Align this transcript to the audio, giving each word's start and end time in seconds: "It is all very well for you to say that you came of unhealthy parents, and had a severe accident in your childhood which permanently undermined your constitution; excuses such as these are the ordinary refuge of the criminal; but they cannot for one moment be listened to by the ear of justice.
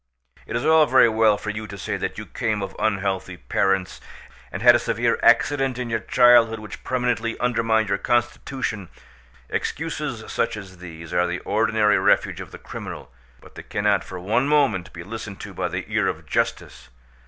"It 0.47 0.55
is 0.55 0.65
all 0.65 0.87
very 0.87 1.07
well 1.09 1.37
for 1.37 1.51
you 1.51 1.67
to 1.67 1.77
say 1.77 1.95
that 1.95 2.17
you 2.17 2.25
came 2.25 2.63
of 2.63 2.75
unhealthy 2.79 3.37
parents, 3.37 4.01
and 4.51 4.63
had 4.63 4.73
a 4.75 4.79
severe 4.79 5.19
accident 5.21 5.77
in 5.77 5.91
your 5.91 5.99
childhood 5.99 6.57
which 6.57 6.83
permanently 6.83 7.39
undermined 7.39 7.89
your 7.89 7.99
constitution; 7.99 8.89
excuses 9.47 10.23
such 10.31 10.57
as 10.57 10.79
these 10.79 11.13
are 11.13 11.27
the 11.27 11.37
ordinary 11.41 11.99
refuge 11.99 12.41
of 12.41 12.49
the 12.49 12.57
criminal; 12.57 13.11
but 13.41 13.53
they 13.53 13.61
cannot 13.61 14.03
for 14.03 14.19
one 14.19 14.47
moment 14.47 14.91
be 14.91 15.03
listened 15.03 15.39
to 15.41 15.53
by 15.53 15.67
the 15.67 15.85
ear 15.87 16.07
of 16.07 16.25
justice. 16.25 16.89